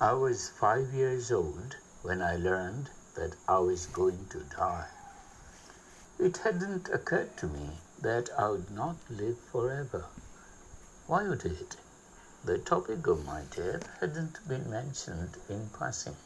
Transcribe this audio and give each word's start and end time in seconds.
I 0.00 0.12
was 0.12 0.48
five 0.48 0.92
years 0.92 1.30
old 1.30 1.76
when 2.02 2.20
I 2.20 2.34
learned 2.34 2.90
that 3.14 3.36
I 3.46 3.58
was 3.58 3.86
going 3.86 4.26
to 4.30 4.40
die. 4.40 4.88
It 6.18 6.38
hadn't 6.38 6.88
occurred 6.88 7.36
to 7.36 7.46
me 7.46 7.78
that 8.00 8.28
I 8.36 8.48
would 8.48 8.72
not 8.72 8.96
live 9.08 9.38
forever. 9.52 10.06
Why 11.06 11.28
would 11.28 11.44
it? 11.44 11.76
The 12.44 12.58
topic 12.58 13.06
of 13.06 13.24
my 13.24 13.42
death 13.42 13.88
hadn't 14.00 14.46
been 14.48 14.68
mentioned 14.68 15.36
in 15.48 15.70
passing. 15.78 16.16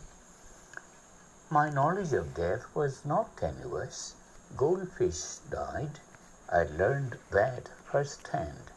My 1.50 1.68
knowledge 1.68 2.14
of 2.14 2.34
death 2.34 2.64
was 2.74 3.04
not 3.04 3.36
tenuous. 3.36 4.14
Goldfish 4.56 5.36
died. 5.50 6.00
I 6.48 6.62
learned 6.62 7.18
that 7.30 7.68
firsthand. 7.84 8.70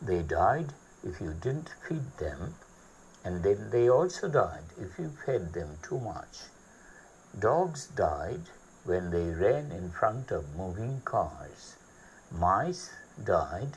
They 0.00 0.22
died 0.22 0.72
if 1.02 1.20
you 1.20 1.34
didn't 1.34 1.70
feed 1.86 2.16
them, 2.18 2.54
and 3.24 3.42
then 3.42 3.70
they 3.70 3.88
also 3.88 4.28
died 4.28 4.64
if 4.78 4.98
you 4.98 5.10
fed 5.24 5.52
them 5.52 5.78
too 5.82 5.98
much. 5.98 6.48
Dogs 7.38 7.86
died 7.86 8.42
when 8.84 9.10
they 9.10 9.30
ran 9.30 9.70
in 9.70 9.90
front 9.90 10.30
of 10.30 10.56
moving 10.56 11.02
cars. 11.04 11.76
Mice 12.30 12.90
died 13.22 13.76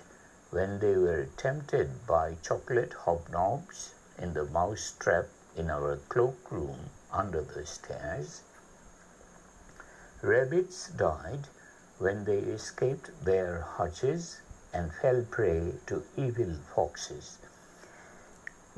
when 0.49 0.79
they 0.79 0.95
were 0.95 1.27
tempted 1.37 2.05
by 2.07 2.35
chocolate 2.41 2.93
hobnobs 3.05 3.93
in 4.17 4.33
the 4.33 4.45
mouse 4.45 4.93
trap 4.99 5.25
in 5.55 5.69
our 5.69 5.97
cloakroom 6.09 6.89
under 7.11 7.41
the 7.41 7.65
stairs. 7.65 8.41
Rabbits 10.21 10.87
died 10.89 11.47
when 11.97 12.23
they 12.23 12.39
escaped 12.39 13.11
their 13.25 13.61
hutches 13.61 14.39
and 14.73 14.93
fell 14.93 15.23
prey 15.29 15.73
to 15.87 16.03
evil 16.15 16.55
foxes. 16.73 17.37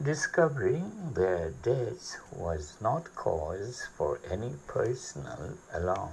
Discovering 0.01 1.13
their 1.13 1.51
deaths 1.51 2.17
was 2.29 2.73
not 2.81 3.15
cause 3.15 3.87
for 3.95 4.19
any 4.29 4.57
personal 4.67 5.53
alarm. 5.71 6.11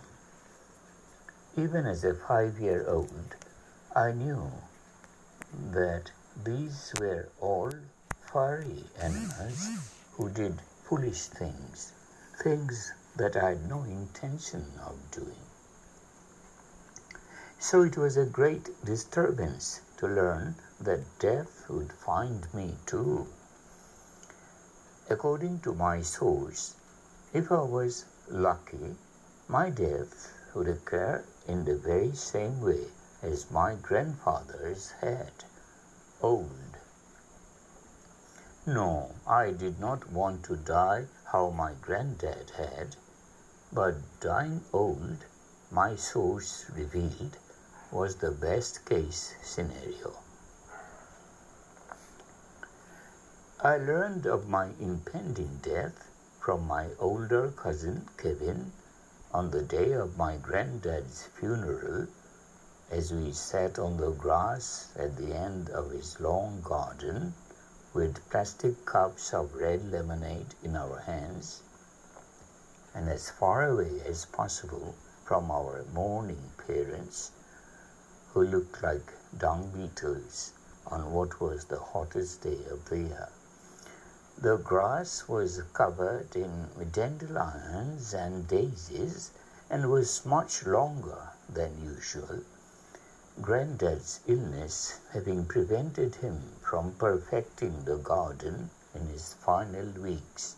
Even 1.56 1.84
as 1.86 2.04
a 2.04 2.14
five 2.14 2.60
year 2.60 2.86
old, 2.88 3.34
I 3.94 4.12
knew 4.12 4.52
that 5.72 6.12
these 6.44 6.94
were 7.00 7.28
all 7.40 7.72
furry 8.20 8.84
animals 9.00 9.68
who 10.12 10.30
did 10.30 10.62
foolish 10.84 11.26
things, 11.26 11.92
things 12.40 12.92
that 13.16 13.36
I 13.36 13.50
had 13.50 13.68
no 13.68 13.82
intention 13.82 14.78
of 14.86 15.10
doing. 15.10 15.42
So 17.58 17.82
it 17.82 17.96
was 17.96 18.16
a 18.16 18.26
great 18.26 18.84
disturbance 18.84 19.80
to 19.96 20.06
learn 20.06 20.54
that 20.80 21.18
death 21.18 21.68
would 21.68 21.92
find 21.92 22.46
me 22.54 22.76
too. 22.86 23.26
According 25.12 25.60
to 25.60 25.74
my 25.74 26.00
source, 26.00 26.74
if 27.34 27.52
I 27.52 27.60
was 27.60 28.06
lucky, 28.30 28.96
my 29.46 29.68
death 29.68 30.32
would 30.54 30.66
occur 30.66 31.22
in 31.46 31.66
the 31.66 31.76
very 31.76 32.14
same 32.14 32.62
way 32.62 32.86
as 33.20 33.50
my 33.50 33.74
grandfather's 33.74 34.92
had, 35.02 35.44
old. 36.22 36.78
No, 38.64 39.10
I 39.26 39.50
did 39.50 39.78
not 39.78 40.10
want 40.10 40.44
to 40.44 40.56
die 40.56 41.08
how 41.26 41.50
my 41.50 41.74
granddad 41.74 42.48
had, 42.56 42.96
but 43.70 43.96
dying 44.18 44.64
old, 44.72 45.26
my 45.70 45.94
source 45.94 46.64
revealed, 46.70 47.36
was 47.90 48.16
the 48.16 48.30
best 48.30 48.86
case 48.86 49.34
scenario. 49.42 50.14
I 53.64 53.76
learned 53.76 54.26
of 54.26 54.48
my 54.48 54.70
impending 54.80 55.60
death 55.62 56.10
from 56.40 56.66
my 56.66 56.88
older 56.98 57.52
cousin 57.52 58.08
Kevin 58.16 58.72
on 59.32 59.52
the 59.52 59.62
day 59.62 59.92
of 59.92 60.16
my 60.16 60.36
granddad's 60.36 61.22
funeral 61.38 62.08
as 62.90 63.12
we 63.12 63.32
sat 63.32 63.78
on 63.78 63.98
the 63.98 64.10
grass 64.10 64.88
at 64.96 65.16
the 65.16 65.32
end 65.32 65.70
of 65.70 65.92
his 65.92 66.18
long 66.18 66.60
garden 66.62 67.34
with 67.94 68.28
plastic 68.30 68.84
cups 68.84 69.32
of 69.32 69.54
red 69.54 69.92
lemonade 69.92 70.56
in 70.64 70.74
our 70.74 70.98
hands 70.98 71.62
and 72.92 73.08
as 73.08 73.30
far 73.30 73.62
away 73.62 74.00
as 74.04 74.24
possible 74.24 74.96
from 75.24 75.52
our 75.52 75.84
mourning 75.94 76.50
parents 76.66 77.30
who 78.34 78.42
looked 78.42 78.82
like 78.82 79.12
dung 79.38 79.70
beetles 79.70 80.50
on 80.88 81.12
what 81.12 81.40
was 81.40 81.66
the 81.66 81.78
hottest 81.78 82.42
day 82.42 82.58
of 82.68 82.84
the 82.88 82.98
year. 82.98 83.28
The 84.38 84.56
grass 84.56 85.28
was 85.28 85.60
covered 85.74 86.34
in 86.34 86.70
dandelions 86.90 88.14
and 88.14 88.48
daisies 88.48 89.30
and 89.68 89.90
was 89.90 90.24
much 90.24 90.64
longer 90.64 91.28
than 91.50 91.84
usual 91.84 92.40
Granddad's 93.40 94.20
illness 94.26 95.00
having 95.10 95.44
prevented 95.46 96.14
him 96.16 96.42
from 96.62 96.92
perfecting 96.92 97.84
the 97.84 97.96
garden 97.96 98.70
in 98.94 99.08
his 99.08 99.34
final 99.34 99.86
weeks. 100.00 100.56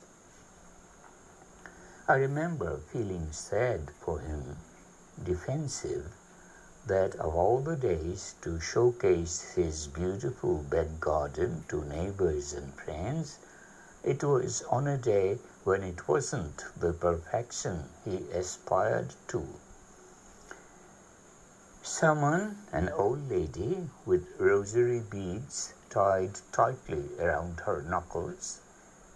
I 2.08 2.14
remember 2.14 2.78
feeling 2.78 3.32
sad 3.32 3.90
for 4.00 4.18
him, 4.20 4.56
defensive, 5.22 6.12
that 6.86 7.14
of 7.16 7.34
all 7.34 7.60
the 7.60 7.76
days 7.76 8.34
to 8.42 8.60
showcase 8.60 9.40
his 9.54 9.86
beautiful 9.86 10.58
back 10.58 11.00
garden 11.00 11.64
to 11.68 11.84
neighbors 11.84 12.52
and 12.52 12.74
friends, 12.74 13.38
it 14.04 14.22
was 14.22 14.62
on 14.70 14.86
a 14.86 14.98
day 14.98 15.38
when 15.64 15.82
it 15.82 16.06
wasn't 16.06 16.64
the 16.78 16.92
perfection 16.92 17.88
he 18.04 18.16
aspired 18.32 19.14
to. 19.26 19.46
Someone, 21.82 22.58
an 22.70 22.90
old 22.90 23.30
lady 23.30 23.88
with 24.04 24.26
rosary 24.38 25.00
beads 25.00 25.72
tied 25.88 26.38
tightly 26.52 27.08
around 27.18 27.60
her 27.60 27.82
knuckles, 27.82 28.60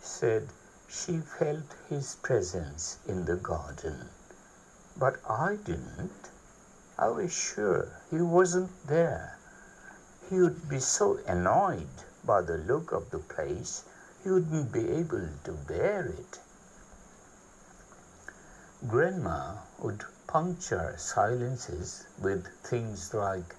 said 0.00 0.48
she 0.88 1.19
felt 1.19 1.65
his 1.88 2.15
presence 2.16 2.98
in 3.06 3.27
the 3.27 3.37
garden. 3.37 4.09
But 4.97 5.16
I 5.28 5.56
didn't. 5.56 6.31
I 6.98 7.09
was 7.09 7.32
sure 7.32 7.88
he 8.10 8.21
wasn't 8.21 8.71
there. 8.87 9.37
He 10.31 10.41
would 10.41 10.69
be 10.69 10.81
so 10.81 11.19
annoyed 11.27 12.04
by 12.25 12.41
the 12.43 12.56
look 12.59 12.93
of 12.93 13.10
the 13.10 13.19
place, 13.19 13.84
wouldn't 14.28 14.72
be 14.72 14.91
able 14.91 15.28
to 15.44 15.53
bear 15.53 16.06
it. 16.06 16.39
Grandma 18.87 19.55
would 19.81 20.05
puncture 20.28 20.94
silences 20.99 22.06
with 22.21 22.47
things 22.62 23.15
like, 23.15 23.56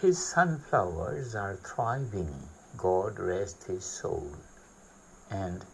His 0.00 0.18
sunflowers 0.18 1.34
are 1.34 1.56
thriving, 1.56 2.48
God 2.76 3.18
rest 3.18 3.64
his 3.64 3.84
soul, 3.84 4.32
and 5.30 5.64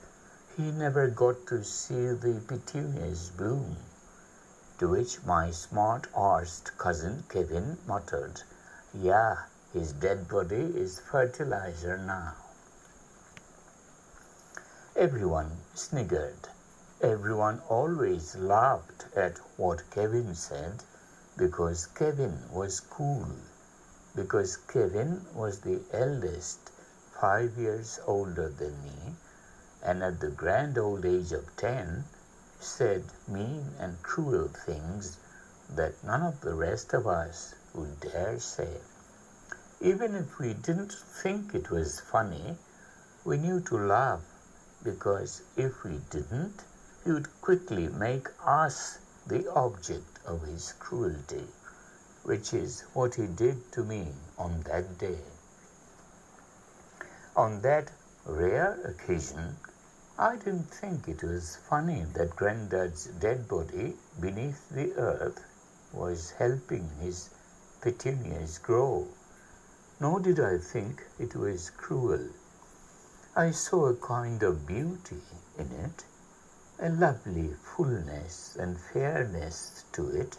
he 0.57 0.71
never 0.71 1.09
got 1.09 1.47
to 1.49 1.65
see 1.65 2.13
the 2.13 2.41
petunias 2.47 3.31
bloom. 3.31 3.77
To 4.79 4.89
which 4.89 5.25
my 5.25 5.51
smart 5.51 6.07
arsed 6.13 6.77
cousin 6.79 7.25
Kevin 7.29 7.79
muttered, 7.87 8.43
Yeah, 8.93 9.45
his 9.73 9.93
dead 9.93 10.29
body 10.29 10.65
is 10.77 11.01
fertilizer 11.01 11.99
now. 11.99 12.44
Everyone 14.97 15.51
sniggered. 15.75 16.49
Everyone 17.03 17.61
always 17.69 18.37
laughed 18.37 19.07
at 19.17 19.39
what 19.57 19.91
Kevin 19.91 20.37
said 20.37 20.85
because 21.37 21.87
Kevin 21.87 22.45
was 22.53 22.79
cool, 22.79 23.27
because 24.15 24.57
Kevin 24.57 25.27
was 25.35 25.59
the 25.59 25.83
eldest, 25.93 26.71
five 27.11 27.59
years 27.59 27.99
older 28.07 28.49
than 28.49 28.85
me, 28.85 29.17
and 29.83 30.01
at 30.05 30.21
the 30.21 30.31
grand 30.31 30.79
old 30.79 31.05
age 31.05 31.33
of 31.33 31.57
ten 31.57 32.05
said 32.61 33.03
mean 33.27 33.75
and 33.81 34.01
cruel 34.05 34.47
things 34.47 35.17
that 35.69 36.05
none 36.05 36.23
of 36.23 36.41
the 36.41 36.55
rest 36.55 36.95
of 36.95 37.09
us 37.09 37.57
would 37.75 37.99
dare 37.99 38.39
say. 38.39 38.79
Even 39.81 40.15
if 40.15 40.39
we 40.39 40.55
didn't 40.55 40.93
think 40.93 41.53
it 41.53 41.69
was 41.69 41.99
funny, 41.99 42.57
we 43.25 43.37
knew 43.39 43.59
to 43.59 43.77
laugh 43.77 44.21
because 44.85 45.43
if 45.57 45.83
we 45.83 45.99
didn't, 46.11 46.63
he 47.05 47.11
would 47.11 47.29
quickly 47.41 47.89
make 47.89 48.29
us 48.45 48.99
the 49.27 49.51
object 49.53 50.19
of 50.27 50.43
his 50.43 50.75
cruelty, 50.79 51.47
which 52.23 52.53
is 52.53 52.83
what 52.93 53.15
he 53.15 53.27
did 53.27 53.73
to 53.73 53.83
me 53.83 54.13
on 54.39 54.61
that 54.63 54.99
day. 54.99 55.19
On 57.37 57.63
that 57.63 57.91
rare 58.27 58.79
occasion, 58.85 59.57
I 60.19 60.37
didn't 60.37 60.71
think 60.71 61.09
it 61.09 61.25
was 61.25 61.57
funny 61.57 62.05
that 62.13 62.37
Granddad's 62.37 63.07
dead 63.07 63.49
body 63.49 63.97
beneath 64.21 64.69
the 64.71 64.95
earth 64.95 65.43
was 65.93 66.31
helping 66.33 66.89
his 67.01 67.31
petunias 67.81 68.59
grow, 68.59 69.09
nor 69.99 70.21
did 70.21 70.39
I 70.39 70.59
think 70.59 71.03
it 71.19 71.35
was 71.35 71.71
cruel. 71.71 72.29
I 73.37 73.51
saw 73.51 73.87
a 73.87 73.97
kind 73.97 74.45
of 74.45 74.65
beauty 74.65 75.21
in 75.59 75.73
it, 75.73 76.05
a 76.79 76.89
lovely 76.89 77.53
fullness 77.55 78.55
and 78.55 78.79
fairness 78.79 79.83
to 79.91 80.09
it. 80.09 80.39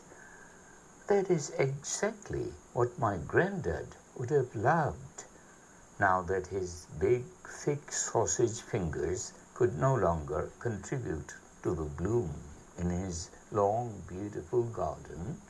That 1.07 1.29
is 1.29 1.49
exactly 1.57 2.53
what 2.71 2.97
my 2.97 3.17
granddad 3.17 3.97
would 4.15 4.29
have 4.29 4.55
loved 4.55 5.25
now 5.99 6.21
that 6.21 6.47
his 6.47 6.87
big, 6.97 7.25
thick 7.45 7.91
sausage 7.91 8.61
fingers 8.61 9.33
could 9.55 9.77
no 9.77 9.93
longer 9.93 10.49
contribute 10.59 11.33
to 11.63 11.75
the 11.75 11.83
bloom 11.83 12.33
in 12.77 12.91
his 12.91 13.29
long, 13.51 14.03
beautiful 14.07 14.63
garden 14.63 15.41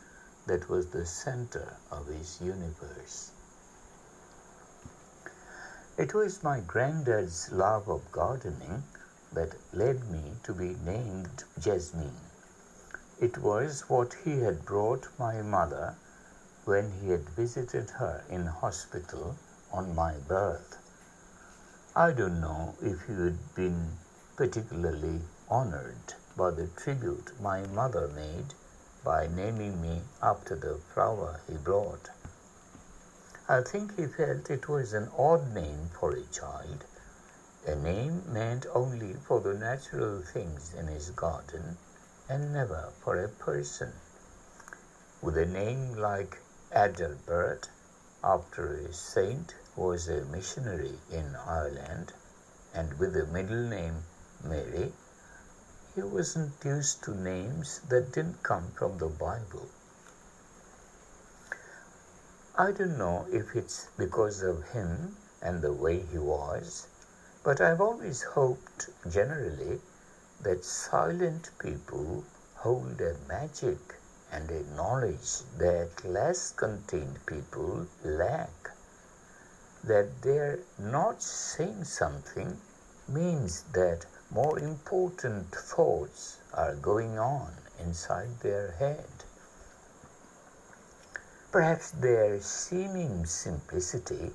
that 0.47 0.67
was 0.67 0.87
the 0.87 1.05
center 1.05 1.77
of 1.91 2.07
his 2.07 2.41
universe. 2.41 3.29
It 5.97 6.13
was 6.13 6.43
my 6.43 6.59
granddad's 6.59 7.53
love 7.53 7.87
of 7.87 8.11
gardening 8.11 8.83
that 9.31 9.55
led 9.71 10.09
me 10.11 10.35
to 10.43 10.53
be 10.53 10.75
named 10.83 11.45
Jasmine. 11.57 12.19
It 13.21 13.37
was 13.37 13.87
what 13.87 14.13
he 14.25 14.41
had 14.41 14.65
brought 14.65 15.07
my 15.17 15.41
mother 15.41 15.95
when 16.65 16.91
he 16.91 17.11
had 17.11 17.29
visited 17.29 17.91
her 17.91 18.25
in 18.29 18.45
hospital 18.45 19.37
on 19.71 19.95
my 19.95 20.15
birth. 20.27 20.77
I 21.95 22.11
don't 22.11 22.41
know 22.41 22.75
if 22.81 23.03
he 23.03 23.13
had 23.13 23.55
been 23.55 23.97
particularly 24.35 25.21
honored 25.47 26.15
by 26.35 26.51
the 26.51 26.67
tribute 26.75 27.31
my 27.39 27.65
mother 27.67 28.09
made 28.09 28.53
by 29.05 29.27
naming 29.27 29.81
me 29.81 30.01
after 30.21 30.57
the 30.57 30.77
flower 30.93 31.39
he 31.47 31.55
brought. 31.55 32.09
I 33.47 33.61
think 33.61 33.95
he 33.95 34.07
felt 34.07 34.49
it 34.49 34.67
was 34.67 34.93
an 34.93 35.11
odd 35.15 35.53
name 35.53 35.91
for 35.99 36.11
a 36.13 36.23
child, 36.23 36.83
a 37.67 37.75
name 37.75 38.23
meant 38.33 38.65
only 38.73 39.13
for 39.13 39.39
the 39.39 39.53
natural 39.53 40.23
things 40.23 40.73
in 40.73 40.87
his 40.87 41.11
garden 41.11 41.77
and 42.27 42.51
never 42.51 42.89
for 43.03 43.23
a 43.23 43.29
person. 43.29 43.93
With 45.21 45.37
a 45.37 45.45
name 45.45 45.93
like 45.93 46.39
Adalbert, 46.71 47.69
after 48.23 48.73
a 48.73 48.91
saint 48.91 49.53
who 49.75 49.83
was 49.83 50.09
a 50.09 50.25
missionary 50.25 50.97
in 51.11 51.35
Ireland, 51.35 52.13
and 52.73 52.97
with 52.97 53.13
the 53.13 53.27
middle 53.27 53.67
name 53.69 54.05
Mary, 54.43 54.91
he 55.93 56.01
wasn't 56.01 56.53
used 56.65 57.03
to 57.03 57.13
names 57.13 57.81
that 57.89 58.11
didn't 58.11 58.41
come 58.41 58.71
from 58.71 58.97
the 58.97 59.07
Bible. 59.07 59.69
I 62.57 62.71
don't 62.71 62.97
know 62.97 63.25
if 63.33 63.53
it's 63.53 63.89
because 63.97 64.41
of 64.41 64.69
him 64.69 65.17
and 65.41 65.61
the 65.61 65.73
way 65.73 65.99
he 65.99 66.17
was, 66.17 66.87
but 67.43 67.59
I've 67.59 67.81
always 67.81 68.23
hoped 68.23 68.87
generally 69.09 69.81
that 70.41 70.63
silent 70.63 71.49
people 71.59 72.23
hold 72.55 73.01
a 73.01 73.17
magic 73.27 73.95
and 74.31 74.49
a 74.49 74.63
knowledge 74.73 75.41
that 75.57 76.05
less 76.05 76.51
contained 76.51 77.25
people 77.25 77.87
lack. 78.05 78.71
That 79.83 80.21
their 80.21 80.59
not 80.79 81.21
saying 81.21 81.83
something 81.83 82.61
means 83.05 83.63
that 83.73 84.05
more 84.31 84.59
important 84.59 85.53
thoughts 85.53 86.37
are 86.53 86.75
going 86.75 87.19
on 87.19 87.51
inside 87.79 88.39
their 88.39 88.71
head. 88.79 89.24
Perhaps 91.55 91.91
their 91.91 92.41
seeming 92.41 93.25
simplicity 93.25 94.33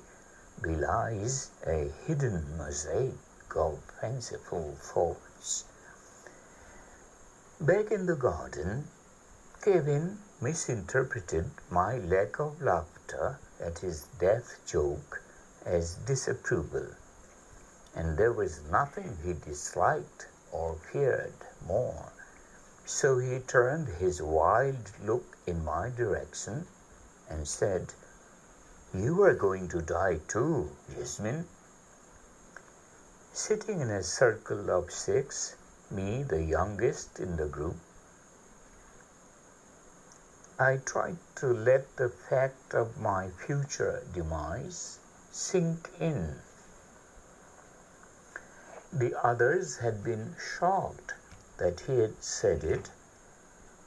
belies 0.59 1.51
a 1.67 1.93
hidden 2.07 2.57
mosaic 2.57 3.13
of 3.55 3.77
fanciful 4.01 4.73
thoughts. 4.79 5.65
Back 7.59 7.91
in 7.91 8.07
the 8.07 8.15
garden, 8.15 8.87
Kevin 9.61 10.17
misinterpreted 10.41 11.51
my 11.69 11.99
lack 11.99 12.39
of 12.39 12.59
laughter 12.59 13.37
at 13.59 13.77
his 13.77 14.07
death 14.17 14.59
joke 14.65 15.21
as 15.63 15.93
disapproval, 15.93 16.87
and 17.93 18.17
there 18.17 18.33
was 18.33 18.61
nothing 18.71 19.19
he 19.23 19.33
disliked 19.33 20.25
or 20.51 20.73
feared 20.91 21.45
more. 21.67 22.11
So 22.83 23.19
he 23.19 23.37
turned 23.41 23.89
his 23.89 24.23
wild 24.23 24.89
look 25.05 25.37
in 25.45 25.63
my 25.63 25.91
direction 25.91 26.65
and 27.31 27.47
said, 27.47 27.93
You 28.93 29.23
are 29.23 29.33
going 29.33 29.69
to 29.69 29.81
die 29.81 30.19
too, 30.27 30.69
Jasmine. 30.93 31.47
Sitting 33.33 33.79
in 33.79 33.89
a 33.89 34.03
circle 34.03 34.69
of 34.69 34.91
six, 34.91 35.55
me 35.89 36.23
the 36.23 36.43
youngest 36.43 37.19
in 37.19 37.37
the 37.37 37.47
group, 37.47 37.77
I 40.59 40.77
tried 40.77 41.17
to 41.37 41.47
let 41.47 41.95
the 41.95 42.09
fact 42.09 42.75
of 42.75 42.99
my 42.99 43.29
future 43.29 44.03
demise 44.13 44.99
sink 45.31 45.89
in. 45.99 46.41
The 48.93 49.15
others 49.25 49.77
had 49.77 50.03
been 50.03 50.35
shocked 50.37 51.13
that 51.57 51.79
he 51.81 51.99
had 51.99 52.21
said 52.21 52.63
it, 52.63 52.89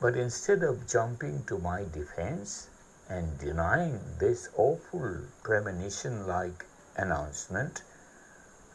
but 0.00 0.16
instead 0.16 0.62
of 0.62 0.88
jumping 0.88 1.44
to 1.44 1.58
my 1.58 1.84
defense, 1.84 2.68
and 3.08 3.38
denying 3.38 4.00
this 4.18 4.48
awful 4.56 5.18
premonition 5.42 6.26
like 6.26 6.64
announcement, 6.96 7.82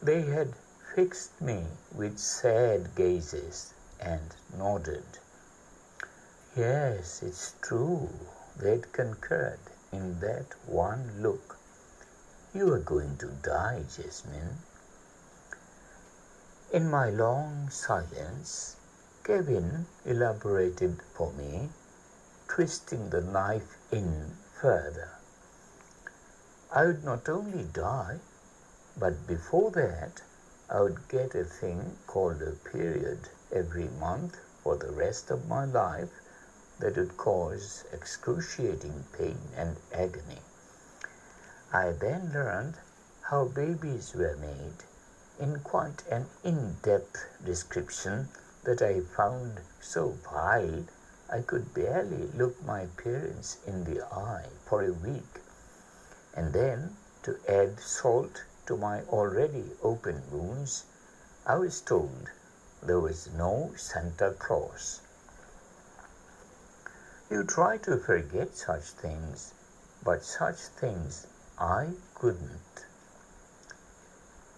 they 0.02 0.22
had 0.22 0.54
fixed 0.94 1.40
me 1.40 1.66
with 1.94 2.18
sad 2.18 2.94
gazes 2.94 3.74
and 4.00 4.34
nodded. 4.56 5.04
Yes, 6.56 7.22
it's 7.22 7.54
true, 7.60 8.08
they'd 8.56 8.92
concurred 8.92 9.60
in 9.92 10.20
that 10.20 10.54
one 10.66 11.22
look. 11.22 11.56
You 12.52 12.72
are 12.72 12.80
going 12.80 13.16
to 13.18 13.26
die, 13.26 13.84
Jasmine. 13.94 14.58
In 16.72 16.88
my 16.90 17.10
long 17.10 17.68
silence, 17.70 18.76
Kevin 19.24 19.86
elaborated 20.04 21.00
for 21.14 21.32
me 21.32 21.70
twisting 22.60 23.08
the 23.08 23.22
knife 23.22 23.78
in 23.90 24.36
further. 24.60 25.08
I 26.70 26.84
would 26.84 27.02
not 27.02 27.26
only 27.26 27.64
die, 27.64 28.18
but 28.98 29.26
before 29.26 29.70
that, 29.70 30.20
I 30.68 30.82
would 30.82 31.08
get 31.08 31.34
a 31.34 31.44
thing 31.44 31.96
called 32.06 32.42
a 32.42 32.50
period 32.50 33.30
every 33.50 33.88
month 33.98 34.36
for 34.62 34.76
the 34.76 34.92
rest 34.92 35.30
of 35.30 35.48
my 35.48 35.64
life 35.64 36.10
that 36.80 36.98
would 36.98 37.16
cause 37.16 37.84
excruciating 37.94 39.04
pain 39.16 39.38
and 39.56 39.78
agony. 39.90 40.42
I 41.72 41.92
then 41.92 42.30
learned 42.34 42.74
how 43.22 43.46
babies 43.46 44.12
were 44.14 44.36
made 44.36 44.84
in 45.38 45.60
quite 45.60 46.06
an 46.10 46.26
in 46.44 46.76
depth 46.82 47.24
description 47.42 48.28
that 48.64 48.82
I 48.82 49.00
found 49.00 49.60
so 49.80 50.10
vile 50.30 50.84
I 51.32 51.42
could 51.42 51.72
barely 51.74 52.26
look 52.34 52.60
my 52.64 52.86
parents 52.96 53.58
in 53.64 53.84
the 53.84 54.04
eye 54.12 54.48
for 54.64 54.82
a 54.82 54.92
week. 54.92 55.40
And 56.34 56.52
then, 56.52 56.96
to 57.22 57.38
add 57.48 57.78
salt 57.78 58.42
to 58.66 58.76
my 58.76 59.02
already 59.04 59.76
open 59.80 60.24
wounds, 60.30 60.84
I 61.46 61.54
was 61.54 61.80
told 61.80 62.30
there 62.82 62.98
was 62.98 63.28
no 63.30 63.72
Santa 63.76 64.32
Claus. 64.32 65.02
You 67.30 67.44
try 67.44 67.76
to 67.78 67.96
forget 67.96 68.56
such 68.56 68.90
things, 68.90 69.54
but 70.02 70.24
such 70.24 70.56
things 70.56 71.28
I 71.58 71.90
couldn't. 72.16 72.86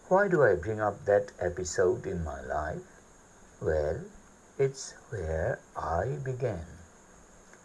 Why 0.08 0.28
do 0.28 0.42
I 0.42 0.54
bring 0.54 0.80
up 0.80 1.04
that 1.04 1.32
episode 1.38 2.06
in 2.06 2.24
my 2.24 2.40
life? 2.40 3.00
Well, 3.60 4.00
it's 4.62 4.94
where 5.10 5.58
I 5.76 6.18
began. 6.22 6.64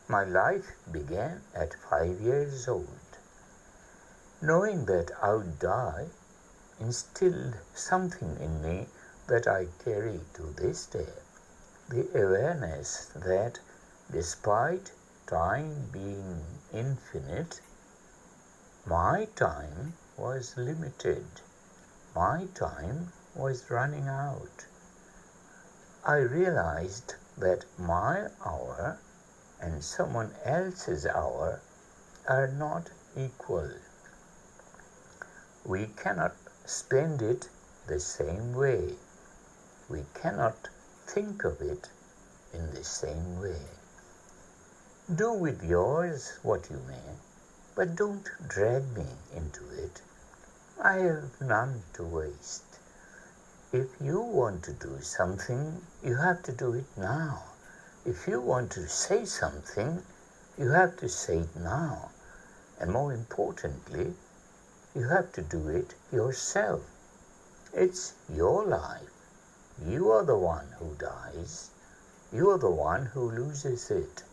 My 0.07 0.23
life 0.23 0.71
began 0.91 1.41
at 1.53 1.75
five 1.75 2.19
years 2.19 2.67
old. 2.67 3.17
Knowing 4.41 4.85
that 4.85 5.11
I 5.21 5.35
would 5.35 5.59
die 5.59 6.07
instilled 6.79 7.55
something 7.75 8.37
in 8.39 8.63
me 8.63 8.87
that 9.27 9.47
I 9.47 9.67
carry 9.83 10.21
to 10.33 10.41
this 10.57 10.87
day. 10.87 11.13
The 11.89 12.07
awareness 12.15 13.11
that 13.13 13.59
despite 14.11 14.91
time 15.27 15.89
being 15.91 16.41
infinite, 16.73 17.61
my 18.87 19.27
time 19.35 19.93
was 20.17 20.57
limited. 20.57 21.27
My 22.15 22.47
time 22.55 23.13
was 23.35 23.69
running 23.69 24.07
out. 24.07 24.65
I 26.09 26.19
realized 26.19 27.15
that 27.37 27.65
my 27.77 28.29
hour 28.45 28.97
and 29.59 29.83
someone 29.83 30.31
else's 30.45 31.05
hour 31.05 31.59
are 32.29 32.47
not 32.47 32.91
equal. 33.17 33.71
We 35.65 35.87
cannot 35.87 36.33
spend 36.63 37.21
it 37.21 37.49
the 37.87 37.99
same 37.99 38.55
way. 38.55 38.95
We 39.89 40.05
cannot 40.13 40.69
think 41.05 41.43
of 41.43 41.59
it 41.59 41.89
in 42.53 42.71
the 42.73 42.85
same 42.85 43.41
way. 43.41 43.67
Do 45.13 45.33
with 45.33 45.61
yours 45.61 46.39
what 46.41 46.69
you 46.69 46.79
may, 46.87 47.17
but 47.75 47.97
don't 47.97 48.29
drag 48.47 48.95
me 48.95 49.07
into 49.35 49.69
it. 49.71 50.01
I 50.81 50.99
have 50.99 51.41
none 51.41 51.83
to 51.95 52.05
waste. 52.05 52.66
If 53.73 53.99
you 53.99 54.21
want 54.21 54.63
to 54.63 54.71
do 54.71 55.01
something, 55.01 55.81
you 56.01 56.15
have 56.15 56.41
to 56.43 56.53
do 56.53 56.73
it 56.73 56.85
now. 56.95 57.43
If 58.05 58.25
you 58.25 58.39
want 58.39 58.71
to 58.71 58.87
say 58.87 59.25
something, 59.25 60.03
you 60.57 60.69
have 60.69 60.95
to 60.97 61.09
say 61.09 61.39
it 61.39 61.53
now. 61.53 62.11
And 62.79 62.93
more 62.93 63.11
importantly, 63.11 64.13
you 64.95 65.09
have 65.09 65.33
to 65.33 65.41
do 65.41 65.67
it 65.67 65.95
yourself. 66.13 66.81
It's 67.73 68.13
your 68.33 68.63
life. 68.65 69.11
You 69.85 70.11
are 70.11 70.23
the 70.23 70.37
one 70.37 70.69
who 70.79 70.95
dies. 70.95 71.69
You 72.31 72.49
are 72.51 72.57
the 72.57 72.71
one 72.71 73.07
who 73.07 73.29
loses 73.29 73.91
it. 73.91 74.23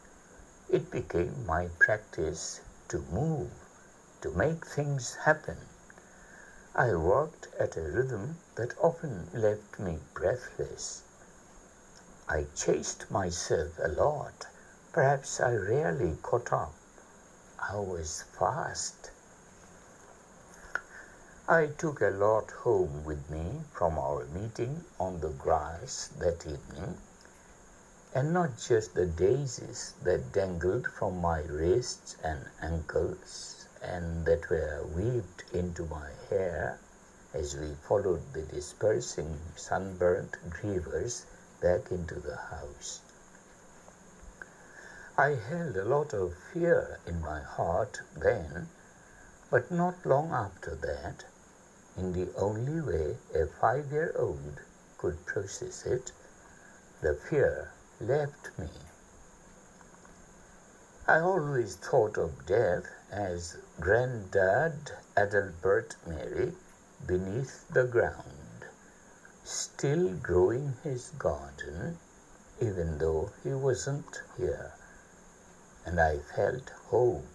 It 0.70 0.92
became 0.92 1.44
my 1.44 1.70
practice 1.80 2.60
to 2.86 3.04
move, 3.10 3.50
to 4.20 4.30
make 4.30 4.64
things 4.64 5.16
happen. 5.24 5.56
I 6.76 6.92
worked 6.96 7.46
at 7.56 7.76
a 7.76 7.82
rhythm 7.82 8.38
that 8.56 8.76
often 8.80 9.28
left 9.32 9.78
me 9.78 10.00
breathless. 10.12 11.02
I 12.28 12.46
chased 12.56 13.08
myself 13.12 13.78
a 13.78 13.86
lot. 13.86 14.48
Perhaps 14.92 15.38
I 15.38 15.54
rarely 15.54 16.18
caught 16.20 16.52
up. 16.52 16.74
I 17.60 17.76
was 17.76 18.24
fast. 18.36 19.12
I 21.46 21.66
took 21.66 22.00
a 22.00 22.10
lot 22.10 22.50
home 22.50 23.04
with 23.04 23.30
me 23.30 23.62
from 23.72 23.96
our 23.96 24.24
meeting 24.24 24.84
on 24.98 25.20
the 25.20 25.30
grass 25.30 26.10
that 26.18 26.44
evening, 26.44 26.98
and 28.12 28.34
not 28.34 28.58
just 28.58 28.94
the 28.94 29.06
daisies 29.06 29.92
that 30.02 30.32
dangled 30.32 30.88
from 30.88 31.20
my 31.20 31.42
wrists 31.42 32.16
and 32.24 32.46
ankles 32.60 33.63
and 33.84 34.24
that 34.24 34.48
were 34.48 34.84
weaved 34.94 35.44
into 35.52 35.84
my 35.86 36.08
hair 36.30 36.78
as 37.34 37.56
we 37.56 37.74
followed 37.86 38.32
the 38.32 38.42
dispersing 38.42 39.38
sunburnt 39.56 40.36
grievers 40.48 41.24
back 41.60 41.90
into 41.90 42.14
the 42.14 42.36
house. 42.36 43.00
I 45.16 45.34
held 45.34 45.76
a 45.76 45.84
lot 45.84 46.12
of 46.12 46.34
fear 46.52 46.98
in 47.06 47.20
my 47.20 47.40
heart 47.40 48.00
then, 48.16 48.68
but 49.50 49.70
not 49.70 50.04
long 50.04 50.32
after 50.32 50.74
that, 50.74 51.24
in 51.96 52.12
the 52.12 52.34
only 52.36 52.80
way 52.80 53.16
a 53.34 53.46
five 53.46 53.92
year 53.92 54.14
old 54.18 54.60
could 54.98 55.24
process 55.26 55.86
it, 55.86 56.10
the 57.00 57.14
fear 57.14 57.70
left 58.00 58.58
me. 58.58 58.68
I 61.06 61.20
always 61.20 61.76
thought 61.76 62.16
of 62.16 62.46
death 62.46 62.86
as 63.10 63.58
Grandad 63.78 64.92
Adalbert 65.14 65.96
Mary 66.06 66.54
beneath 67.06 67.68
the 67.68 67.84
ground, 67.84 68.64
still 69.44 70.14
growing 70.14 70.78
his 70.82 71.10
garden, 71.18 71.98
even 72.58 72.96
though 72.96 73.32
he 73.42 73.52
wasn't 73.52 74.22
here, 74.38 74.72
and 75.84 76.00
I 76.00 76.20
felt 76.20 76.70
hope. 76.88 77.26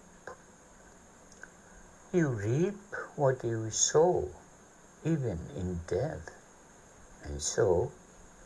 You 2.11 2.29
reap 2.29 2.95
what 3.15 3.43
you 3.43 3.69
sow, 3.69 4.29
even 5.03 5.39
in 5.55 5.81
death, 5.85 6.31
and 7.23 7.39
so 7.39 7.91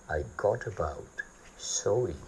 I 0.09 0.25
got 0.35 0.67
about 0.67 1.21
sowing. 1.57 2.19